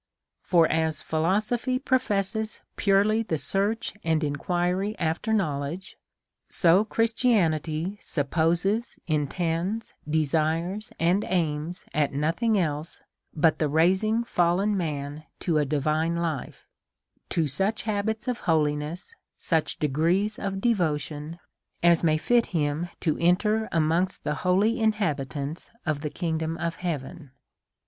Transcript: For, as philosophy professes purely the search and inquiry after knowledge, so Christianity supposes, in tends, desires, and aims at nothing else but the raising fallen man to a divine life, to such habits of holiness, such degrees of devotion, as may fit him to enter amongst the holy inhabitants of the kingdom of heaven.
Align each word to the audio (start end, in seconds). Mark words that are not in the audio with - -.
For, 0.41 0.67
as 0.67 1.03
philosophy 1.03 1.77
professes 1.77 2.61
purely 2.75 3.21
the 3.21 3.37
search 3.37 3.93
and 4.03 4.23
inquiry 4.23 4.95
after 4.97 5.31
knowledge, 5.31 5.95
so 6.49 6.83
Christianity 6.83 7.99
supposes, 8.01 8.97
in 9.05 9.27
tends, 9.27 9.93
desires, 10.09 10.91
and 10.99 11.23
aims 11.27 11.85
at 11.93 12.13
nothing 12.13 12.57
else 12.57 12.99
but 13.35 13.59
the 13.59 13.67
raising 13.67 14.23
fallen 14.23 14.75
man 14.75 15.25
to 15.41 15.59
a 15.59 15.65
divine 15.65 16.15
life, 16.15 16.65
to 17.29 17.47
such 17.47 17.83
habits 17.83 18.27
of 18.27 18.39
holiness, 18.49 19.13
such 19.37 19.77
degrees 19.77 20.39
of 20.39 20.59
devotion, 20.61 21.37
as 21.83 22.03
may 22.03 22.17
fit 22.17 22.47
him 22.47 22.89
to 23.01 23.19
enter 23.19 23.69
amongst 23.71 24.23
the 24.23 24.33
holy 24.41 24.79
inhabitants 24.79 25.69
of 25.85 26.01
the 26.01 26.09
kingdom 26.09 26.57
of 26.57 26.77
heaven. 26.77 27.29